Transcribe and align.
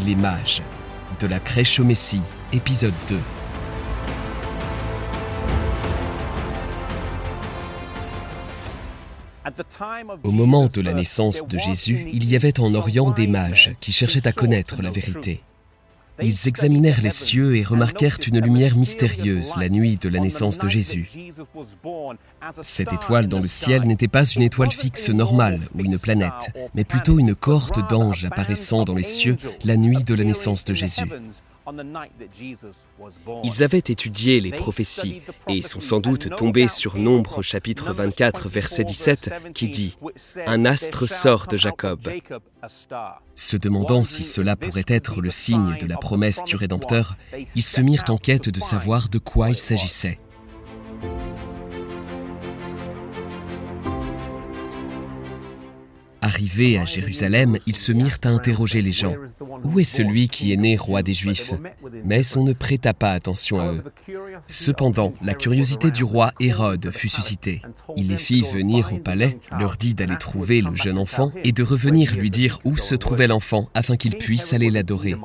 Les 0.00 0.14
mages. 0.14 0.62
De 1.20 1.26
la 1.26 1.38
crèche 1.38 1.78
au 1.78 1.84
Messie, 1.84 2.22
épisode 2.52 2.94
2. 3.08 3.18
Au 10.22 10.30
moment 10.30 10.68
de 10.68 10.80
la 10.80 10.94
naissance 10.94 11.46
de 11.46 11.58
Jésus, 11.58 12.06
il 12.12 12.28
y 12.28 12.36
avait 12.36 12.58
en 12.58 12.74
Orient 12.74 13.10
des 13.10 13.26
mages 13.26 13.74
qui 13.80 13.92
cherchaient 13.92 14.26
à 14.26 14.32
connaître 14.32 14.80
la 14.80 14.90
vérité. 14.90 15.42
Ils 16.20 16.48
examinèrent 16.48 17.00
les 17.00 17.10
cieux 17.10 17.56
et 17.56 17.62
remarquèrent 17.62 18.18
une 18.26 18.40
lumière 18.40 18.76
mystérieuse 18.76 19.52
la 19.56 19.68
nuit 19.68 19.96
de 19.96 20.08
la 20.08 20.20
naissance 20.20 20.58
de 20.58 20.68
Jésus. 20.68 21.10
Cette 22.62 22.92
étoile 22.92 23.28
dans 23.28 23.40
le 23.40 23.48
ciel 23.48 23.84
n'était 23.84 24.08
pas 24.08 24.24
une 24.24 24.42
étoile 24.42 24.72
fixe 24.72 25.08
normale 25.08 25.60
ou 25.74 25.80
une 25.80 25.98
planète, 25.98 26.54
mais 26.74 26.84
plutôt 26.84 27.18
une 27.18 27.34
cohorte 27.34 27.88
d'anges 27.88 28.24
apparaissant 28.24 28.84
dans 28.84 28.94
les 28.94 29.02
cieux 29.02 29.36
la 29.64 29.76
nuit 29.76 30.04
de 30.04 30.14
la 30.14 30.24
naissance 30.24 30.64
de 30.64 30.74
Jésus. 30.74 31.10
Ils 33.44 33.62
avaient 33.62 33.78
étudié 33.78 34.40
les 34.40 34.50
prophéties 34.50 35.22
et 35.48 35.62
sont 35.62 35.80
sans 35.80 36.00
doute 36.00 36.34
tombés 36.36 36.68
sur 36.68 36.96
Nombre 36.96 37.42
chapitre 37.42 37.92
24 37.92 38.48
verset 38.48 38.84
17 38.84 39.52
qui 39.54 39.68
dit⁇ 39.68 39.96
Un 40.46 40.64
astre 40.64 41.08
sort 41.08 41.46
de 41.46 41.56
Jacob⁇ 41.56 42.00
Se 43.34 43.56
demandant 43.56 44.04
si 44.04 44.24
cela 44.24 44.56
pourrait 44.56 44.84
être 44.88 45.20
le 45.20 45.30
signe 45.30 45.76
de 45.78 45.86
la 45.86 45.96
promesse 45.96 46.42
du 46.44 46.56
Rédempteur, 46.56 47.16
ils 47.54 47.62
se 47.62 47.80
mirent 47.80 48.04
en 48.08 48.16
quête 48.16 48.48
de 48.48 48.60
savoir 48.60 49.08
de 49.08 49.18
quoi 49.18 49.50
il 49.50 49.58
s'agissait. 49.58 50.18
Arrivés 56.32 56.78
à 56.78 56.86
Jérusalem, 56.86 57.58
ils 57.66 57.76
se 57.76 57.92
mirent 57.92 58.16
à 58.24 58.28
interroger 58.28 58.80
les 58.80 58.90
gens. 58.90 59.14
Où 59.64 59.78
est 59.80 59.84
celui 59.84 60.28
qui 60.28 60.50
est 60.50 60.56
né 60.56 60.78
roi 60.78 61.02
des 61.02 61.12
Juifs? 61.12 61.52
Mais 62.06 62.22
on 62.38 62.42
ne 62.42 62.54
prêta 62.54 62.94
pas 62.94 63.12
attention 63.12 63.60
à 63.60 63.70
eux. 63.70 63.82
Cependant, 64.46 65.12
la 65.20 65.34
curiosité 65.34 65.90
du 65.90 66.04
roi 66.04 66.32
Hérode 66.40 66.90
fut 66.90 67.10
suscitée. 67.10 67.60
Il 67.98 68.08
les 68.08 68.16
fit 68.16 68.40
venir 68.50 68.94
au 68.94 68.98
palais, 68.98 69.40
leur 69.58 69.76
dit 69.76 69.92
d'aller 69.92 70.16
trouver 70.16 70.62
le 70.62 70.74
jeune 70.74 70.96
enfant 70.96 71.32
et 71.44 71.52
de 71.52 71.62
revenir 71.62 72.16
lui 72.16 72.30
dire 72.30 72.60
où 72.64 72.78
se 72.78 72.94
trouvait 72.94 73.26
l'enfant 73.26 73.68
afin 73.74 73.96
qu'il 73.98 74.16
puisse 74.16 74.54
aller 74.54 74.70
l'adorer. 74.70 75.16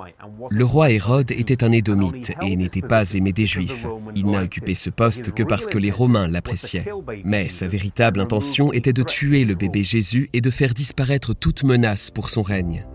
Le 0.50 0.66
roi 0.66 0.92
Hérode 0.92 1.32
était 1.32 1.64
un 1.64 1.72
édomite 1.72 2.34
et 2.42 2.58
n'était 2.58 2.82
pas 2.82 3.14
aimé 3.14 3.32
des 3.32 3.46
Juifs. 3.46 3.86
Il 4.14 4.26
n'a 4.26 4.44
occupé 4.44 4.74
ce 4.74 4.90
poste 4.90 5.32
que 5.32 5.44
parce 5.44 5.68
que 5.68 5.78
les 5.78 5.92
Romains 5.92 6.28
l'appréciaient. 6.28 6.86
Mais 7.24 7.48
sa 7.48 7.68
véritable 7.68 8.20
intention 8.20 8.74
était 8.74 8.92
de 8.92 9.04
tuer 9.04 9.46
le 9.46 9.56
bébé 9.56 9.84
Jésus 9.84 10.30
et 10.34 10.42
de 10.42 10.52
faire 10.52 10.74
disparaître 10.74 10.97
toute 11.40 11.64
menace 11.64 12.12
pour 12.12 12.30
son 12.30 12.42
règne. 12.42 12.86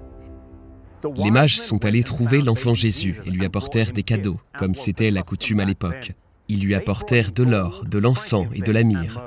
Les 1.16 1.30
mages 1.30 1.58
sont 1.60 1.84
allés 1.84 2.04
trouver 2.04 2.42
l'enfant 2.42 2.74
Jésus 2.74 3.20
et 3.26 3.30
lui 3.30 3.44
apportèrent 3.44 3.92
des 3.92 4.02
cadeaux, 4.02 4.40
comme 4.58 4.74
c'était 4.74 5.10
la 5.10 5.22
coutume 5.22 5.60
à 5.60 5.64
l'époque. 5.64 6.12
Ils 6.48 6.60
lui 6.60 6.74
apportèrent 6.74 7.32
de 7.32 7.42
l'or, 7.42 7.84
de 7.86 7.98
l'encens 7.98 8.46
et 8.54 8.60
de 8.60 8.72
la 8.72 8.82
myrrhe. 8.82 9.20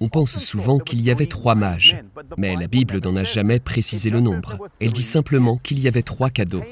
On 0.00 0.08
pense 0.08 0.38
souvent 0.38 0.78
qu'il 0.78 1.00
y 1.00 1.10
avait 1.10 1.26
trois 1.26 1.54
mages, 1.54 1.96
mais 2.36 2.54
la 2.54 2.68
Bible 2.68 3.00
n'en 3.02 3.16
a 3.16 3.24
jamais 3.24 3.58
précisé 3.58 4.08
le 4.08 4.20
nombre. 4.20 4.68
Elle 4.80 4.92
dit 4.92 5.02
simplement 5.02 5.56
qu'il 5.56 5.80
y 5.80 5.88
avait 5.88 6.02
trois 6.02 6.30
cadeaux. 6.30 6.62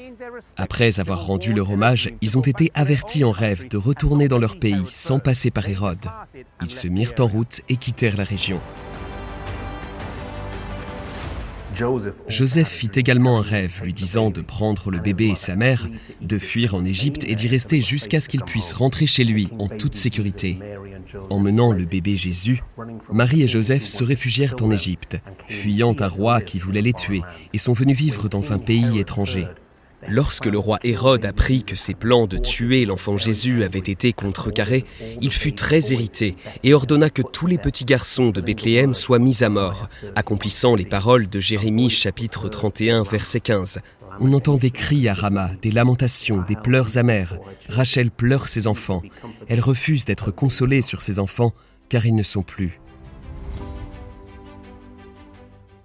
Après 0.55 0.99
avoir 0.99 1.25
rendu 1.25 1.53
leur 1.53 1.69
hommage, 1.69 2.11
ils 2.21 2.37
ont 2.37 2.41
été 2.41 2.71
avertis 2.73 3.23
en 3.23 3.31
rêve 3.31 3.67
de 3.67 3.77
retourner 3.77 4.27
dans 4.27 4.39
leur 4.39 4.57
pays 4.57 4.85
sans 4.87 5.19
passer 5.19 5.51
par 5.51 5.67
Hérode. 5.67 6.05
Ils 6.61 6.71
se 6.71 6.87
mirent 6.87 7.15
en 7.19 7.25
route 7.25 7.61
et 7.67 7.75
quittèrent 7.75 8.17
la 8.17 8.23
région. 8.23 8.61
Joseph 12.27 12.67
fit 12.67 12.91
également 12.95 13.39
un 13.39 13.41
rêve 13.41 13.81
lui 13.83 13.93
disant 13.93 14.29
de 14.31 14.41
prendre 14.41 14.91
le 14.91 14.99
bébé 14.99 15.27
et 15.27 15.35
sa 15.35 15.55
mère, 15.55 15.87
de 16.21 16.39
fuir 16.39 16.75
en 16.75 16.85
Égypte 16.85 17.25
et 17.27 17.35
d'y 17.35 17.47
rester 17.47 17.81
jusqu'à 17.81 18.19
ce 18.19 18.29
qu'il 18.29 18.43
puisse 18.43 18.73
rentrer 18.73 19.05
chez 19.05 19.23
lui 19.23 19.49
en 19.59 19.67
toute 19.67 19.95
sécurité. 19.95 20.59
En 21.29 21.39
menant 21.39 21.71
le 21.71 21.85
bébé 21.85 22.15
Jésus, 22.15 22.61
Marie 23.11 23.43
et 23.43 23.47
Joseph 23.47 23.85
se 23.85 24.03
réfugièrent 24.03 24.55
en 24.61 24.71
Égypte, 24.71 25.19
fuyant 25.47 25.95
un 25.99 26.07
roi 26.07 26.41
qui 26.41 26.59
voulait 26.59 26.81
les 26.81 26.93
tuer, 26.93 27.21
et 27.53 27.57
sont 27.57 27.73
venus 27.73 27.97
vivre 27.97 28.29
dans 28.29 28.53
un 28.53 28.59
pays 28.59 28.99
étranger. 28.99 29.47
Lorsque 30.07 30.45
le 30.45 30.57
roi 30.57 30.79
Hérode 30.83 31.25
apprit 31.25 31.63
que 31.63 31.75
ses 31.75 31.93
plans 31.93 32.25
de 32.25 32.37
tuer 32.37 32.85
l'enfant 32.85 33.17
Jésus 33.17 33.63
avaient 33.63 33.79
été 33.79 34.13
contrecarrés, 34.13 34.85
il 35.21 35.31
fut 35.31 35.53
très 35.53 35.79
irrité 35.91 36.35
et 36.63 36.73
ordonna 36.73 37.09
que 37.09 37.21
tous 37.21 37.47
les 37.47 37.57
petits 37.57 37.85
garçons 37.85 38.29
de 38.29 38.41
Bethléem 38.41 38.93
soient 38.93 39.19
mis 39.19 39.43
à 39.43 39.49
mort, 39.49 39.89
accomplissant 40.15 40.75
les 40.75 40.85
paroles 40.85 41.27
de 41.27 41.39
Jérémie 41.39 41.89
chapitre 41.89 42.47
31 42.47 43.03
verset 43.03 43.39
15. 43.39 43.79
On 44.21 44.33
entend 44.33 44.57
des 44.57 44.71
cris 44.71 45.07
à 45.07 45.13
Rama, 45.13 45.51
des 45.61 45.71
lamentations, 45.71 46.43
des 46.47 46.55
pleurs 46.55 46.97
amers. 46.97 47.37
Rachel 47.67 48.09
pleure 48.11 48.47
ses 48.47 48.67
enfants. 48.67 49.01
Elle 49.47 49.61
refuse 49.61 50.05
d'être 50.05 50.31
consolée 50.31 50.81
sur 50.81 51.01
ses 51.01 51.19
enfants 51.19 51.53
car 51.89 52.05
ils 52.05 52.15
ne 52.15 52.23
sont 52.23 52.43
plus. 52.43 52.79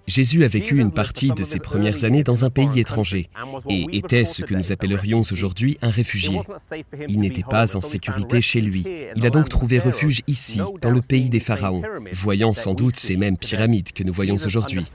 Jésus 0.07 0.43
a 0.43 0.47
vécu 0.47 0.79
une 0.79 0.91
partie 0.91 1.29
de 1.29 1.43
ses 1.43 1.59
premières 1.59 2.03
années 2.03 2.23
dans 2.23 2.45
un 2.45 2.49
pays 2.49 2.79
étranger 2.79 3.29
et 3.69 3.85
était 3.93 4.25
ce 4.25 4.43
que 4.43 4.53
nous 4.53 4.71
appellerions 4.71 5.21
aujourd'hui 5.31 5.77
un 5.81 5.89
réfugié. 5.89 6.39
Il 7.07 7.19
n'était 7.19 7.43
pas 7.43 7.75
en 7.75 7.81
sécurité 7.81 8.41
chez 8.41 8.61
lui. 8.61 8.85
Il 9.15 9.25
a 9.25 9.29
donc 9.29 9.49
trouvé 9.49 9.79
refuge 9.79 10.21
ici, 10.27 10.59
dans 10.81 10.91
le 10.91 11.01
pays 11.01 11.29
des 11.29 11.39
pharaons, 11.39 11.81
voyant 12.13 12.53
sans 12.53 12.73
doute 12.73 12.97
ces 12.97 13.17
mêmes 13.17 13.37
pyramides 13.37 13.91
que 13.93 14.03
nous 14.03 14.13
voyons 14.13 14.35
aujourd'hui. 14.35 14.85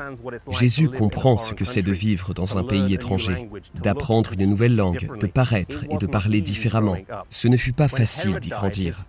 Jésus 0.51 0.89
comprend 0.89 1.37
ce 1.37 1.55
que 1.55 1.65
c'est 1.65 1.83
de 1.83 1.93
vivre 1.93 2.33
dans 2.35 2.59
un 2.59 2.65
pays 2.65 2.95
étranger, 2.95 3.49
d'apprendre 3.83 4.33
une 4.39 4.47
nouvelle 4.47 4.77
langue, 4.77 5.19
de 5.19 5.27
paraître 5.27 5.85
et 5.91 5.97
de 5.97 6.07
parler 6.07 6.41
différemment. 6.41 6.97
Ce 7.29 7.49
ne 7.49 7.57
fut 7.57 7.73
pas 7.73 7.89
facile 7.89 8.39
d'y 8.41 8.51
grandir. 8.51 9.05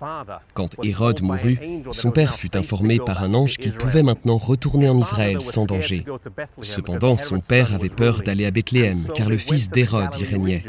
Quand 0.53 0.75
Hérode 0.83 1.21
mourut, 1.21 1.59
son 1.91 2.11
père 2.11 2.35
fut 2.35 2.57
informé 2.57 2.99
par 2.99 3.23
un 3.23 3.33
ange 3.33 3.57
qu'il 3.57 3.73
pouvait 3.73 4.03
maintenant 4.03 4.37
retourner 4.37 4.89
en 4.89 4.97
Israël 4.97 5.41
sans 5.41 5.65
Cependant, 6.61 7.17
son 7.17 7.39
père 7.39 7.73
avait 7.73 7.89
peur 7.89 8.21
d'aller 8.21 8.45
à 8.45 8.51
Bethléem, 8.51 9.07
car 9.15 9.29
le 9.29 9.37
fils 9.37 9.69
d'Hérode 9.69 10.15
y 10.19 10.23
régnait. 10.23 10.63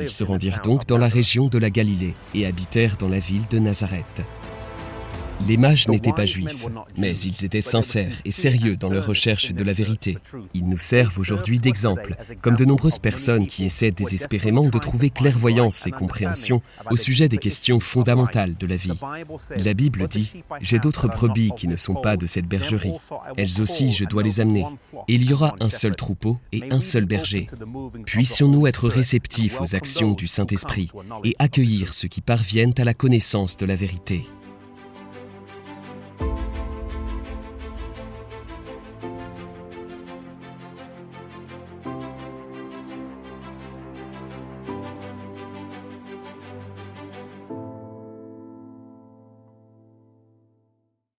Ils 0.00 0.08
se 0.08 0.24
rendirent 0.24 0.60
donc 0.62 0.86
dans 0.86 0.98
la 0.98 1.08
région 1.08 1.48
de 1.48 1.58
la 1.58 1.70
Galilée 1.70 2.14
et 2.34 2.46
habitèrent 2.46 2.96
dans 2.96 3.08
la 3.08 3.18
ville 3.18 3.46
de 3.48 3.58
Nazareth. 3.58 4.24
Les 5.44 5.56
mages 5.56 5.88
n'étaient 5.88 6.12
pas 6.12 6.24
juifs, 6.24 6.66
mais 6.96 7.16
ils 7.18 7.44
étaient 7.44 7.60
sincères 7.60 8.16
et 8.24 8.30
sérieux 8.30 8.76
dans 8.76 8.88
leur 8.88 9.06
recherche 9.06 9.52
de 9.52 9.64
la 9.64 9.72
vérité. 9.72 10.18
Ils 10.54 10.68
nous 10.68 10.78
servent 10.78 11.18
aujourd'hui 11.18 11.58
d'exemple, 11.58 12.16
comme 12.40 12.56
de 12.56 12.64
nombreuses 12.64 12.98
personnes 12.98 13.46
qui 13.46 13.64
essaient 13.64 13.90
désespérément 13.90 14.68
de 14.68 14.78
trouver 14.78 15.10
clairvoyance 15.10 15.86
et 15.86 15.90
compréhension 15.90 16.62
au 16.90 16.96
sujet 16.96 17.28
des 17.28 17.38
questions 17.38 17.80
fondamentales 17.80 18.56
de 18.56 18.66
la 18.66 18.76
vie. 18.76 18.98
La 19.56 19.74
Bible 19.74 20.08
dit⁇ 20.08 20.32
J'ai 20.60 20.78
d'autres 20.78 21.08
brebis 21.08 21.52
qui 21.56 21.68
ne 21.68 21.76
sont 21.76 21.94
pas 21.94 22.16
de 22.16 22.26
cette 22.26 22.46
bergerie. 22.46 22.96
Elles 23.36 23.60
aussi, 23.60 23.92
je 23.92 24.04
dois 24.04 24.22
les 24.22 24.40
amener. 24.40 24.64
Et 25.08 25.14
il 25.14 25.28
y 25.28 25.32
aura 25.32 25.54
un 25.60 25.70
seul 25.70 25.94
troupeau 25.94 26.38
et 26.52 26.62
un 26.70 26.80
seul 26.80 27.04
berger. 27.04 27.48
Puissions-nous 28.06 28.66
être 28.66 28.88
réceptifs 28.88 29.60
aux 29.60 29.74
actions 29.74 30.12
du 30.12 30.26
Saint-Esprit 30.26 30.90
et 31.24 31.34
accueillir 31.38 31.92
ceux 31.92 32.08
qui 32.08 32.20
parviennent 32.20 32.74
à 32.78 32.84
la 32.84 32.94
connaissance 32.94 33.56
de 33.56 33.66
la 33.66 33.76
vérité. 33.76 34.26